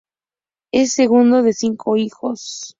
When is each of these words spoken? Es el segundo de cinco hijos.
Es 0.71 0.81
el 0.97 1.03
segundo 1.03 1.43
de 1.43 1.53
cinco 1.53 1.95
hijos. 1.95 2.65